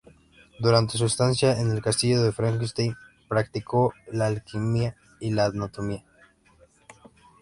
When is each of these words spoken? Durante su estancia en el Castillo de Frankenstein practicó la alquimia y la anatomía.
Durante 0.59 0.97
su 0.97 1.05
estancia 1.05 1.61
en 1.61 1.69
el 1.69 1.79
Castillo 1.79 2.23
de 2.23 2.31
Frankenstein 2.31 2.95
practicó 3.27 3.93
la 4.11 4.25
alquimia 4.25 4.95
y 5.19 5.29
la 5.29 5.45
anatomía. 5.45 6.03